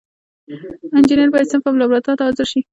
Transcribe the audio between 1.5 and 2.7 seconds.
صنف او لابراتوار ته حاضر شي.